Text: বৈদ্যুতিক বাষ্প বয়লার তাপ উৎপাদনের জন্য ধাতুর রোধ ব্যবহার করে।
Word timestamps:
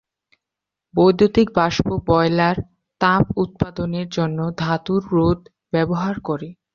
বৈদ্যুতিক 0.93 1.47
বাষ্প 1.55 1.87
বয়লার 2.07 2.57
তাপ 3.01 3.23
উৎপাদনের 3.35 4.07
জন্য 4.09 4.39
ধাতুর 4.57 5.01
রোধ 5.11 5.39
ব্যবহার 5.73 6.15
করে। 6.19 6.47